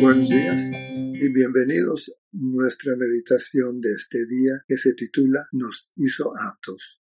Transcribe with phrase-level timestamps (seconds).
[0.00, 0.60] Buenos días
[1.14, 7.00] y bienvenidos a nuestra meditación de este día que se titula Nos hizo aptos.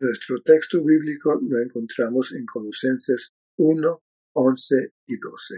[0.00, 4.74] Nuestro texto bíblico lo encontramos en Colosenses 1, 11
[5.06, 5.54] y 12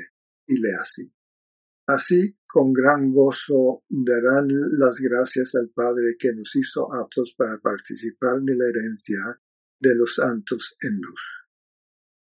[0.49, 1.15] y lee así.
[1.87, 4.49] Así, con gran gozo darán
[4.79, 9.41] las gracias al Padre que nos hizo aptos para participar de la herencia
[9.81, 11.49] de los santos en luz.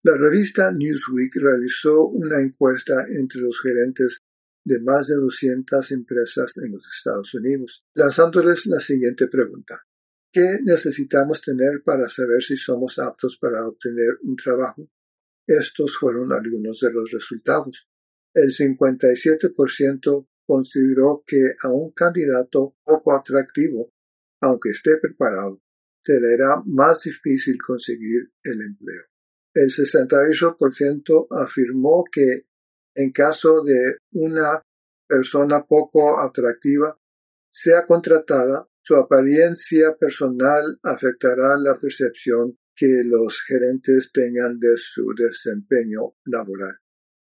[0.05, 4.21] La revista Newsweek realizó una encuesta entre los gerentes
[4.69, 9.83] de más de 200 empresas en los Estados Unidos, lanzándoles la siguiente pregunta.
[10.31, 14.91] ¿Qué necesitamos tener para saber si somos aptos para obtener un trabajo?
[15.47, 17.89] Estos fueron algunos de los resultados.
[18.35, 23.91] El 57% consideró que a un candidato poco atractivo,
[24.43, 25.63] aunque esté preparado,
[26.03, 29.05] se le era más difícil conseguir el empleo.
[29.55, 32.48] El 68% afirmó que
[32.99, 34.61] en caso de una
[35.07, 36.99] persona poco atractiva
[37.49, 46.17] sea contratada, su apariencia personal afectará la percepción que los gerentes tengan de su desempeño
[46.25, 46.79] laboral.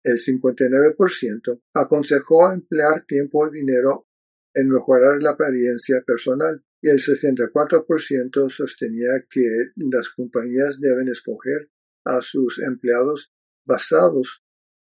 [0.02, 4.08] El 59% aconsejó emplear tiempo y dinero
[4.54, 9.46] en mejorar la apariencia personal y el 64% sostenía que
[9.76, 11.70] las compañías deben escoger
[12.04, 13.32] a sus empleados
[13.64, 14.42] basados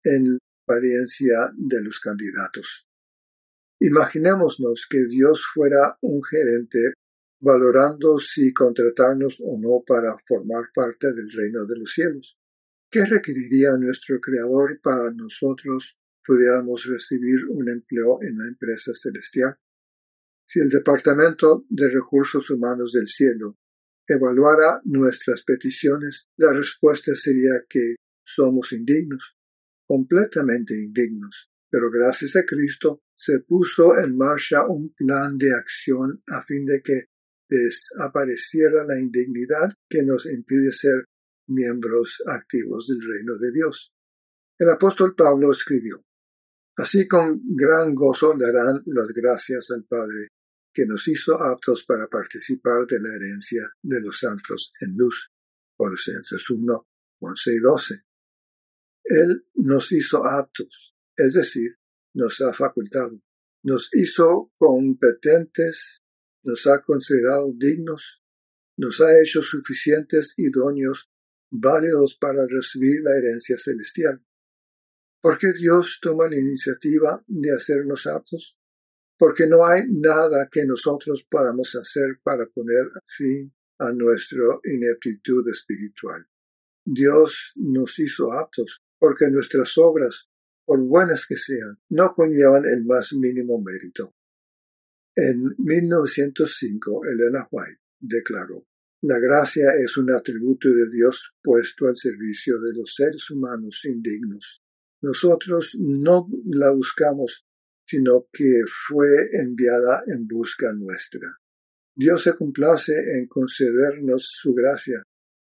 [0.03, 2.87] en apariencia de los candidatos.
[3.79, 6.93] Imaginémonos que Dios fuera un gerente
[7.41, 12.37] valorando si contratarnos o no para formar parte del reino de los cielos.
[12.91, 19.57] ¿Qué requeriría nuestro Creador para nosotros pudiéramos recibir un empleo en la empresa celestial?
[20.45, 23.57] Si el Departamento de Recursos Humanos del Cielo
[24.05, 29.35] evaluara nuestras peticiones, la respuesta sería que somos indignos,
[29.91, 31.49] completamente indignos.
[31.69, 36.81] Pero gracias a Cristo se puso en marcha un plan de acción a fin de
[36.81, 37.07] que
[37.49, 41.03] desapareciera la indignidad que nos impide ser
[41.49, 43.91] miembros activos del reino de Dios.
[44.57, 45.97] El apóstol Pablo escribió,
[46.77, 50.29] Así con gran gozo darán las gracias al Padre
[50.73, 55.31] que nos hizo aptos para participar de la herencia de los santos en luz.
[55.75, 56.87] Colosenses 1,
[57.19, 58.03] 11 y 12.
[59.03, 61.77] Él nos hizo aptos, es decir,
[62.13, 63.21] nos ha facultado,
[63.63, 66.01] nos hizo competentes,
[66.43, 68.23] nos ha considerado dignos,
[68.77, 71.09] nos ha hecho suficientes idóneos,
[71.51, 74.25] válidos para recibir la herencia celestial.
[75.21, 78.57] ¿Por qué Dios toma la iniciativa de hacernos aptos?
[79.21, 86.25] porque no hay nada que nosotros podamos hacer para poner fin a nuestra ineptitud espiritual.
[86.83, 90.29] Dios nos hizo aptos porque nuestras obras,
[90.63, 94.13] por buenas que sean, no conllevan el más mínimo mérito.
[95.15, 98.67] En 1905, Elena White declaró,
[99.01, 104.61] La gracia es un atributo de Dios puesto al servicio de los seres humanos indignos.
[105.01, 107.47] Nosotros no la buscamos
[107.91, 109.07] sino que fue
[109.43, 111.27] enviada en busca nuestra.
[111.93, 115.03] Dios se complace en concedernos su gracia,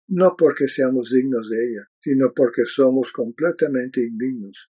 [0.08, 4.70] no porque seamos dignos de ella, sino porque somos completamente indignos.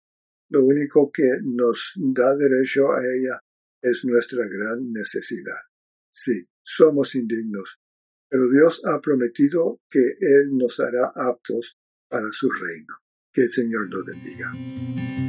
[0.49, 3.39] Lo único que nos da derecho a ella
[3.83, 5.61] es nuestra gran necesidad.
[6.09, 7.79] Sí, somos indignos,
[8.27, 11.77] pero Dios ha prometido que Él nos hará aptos
[12.09, 12.95] para su reino.
[13.31, 15.28] Que el Señor nos bendiga.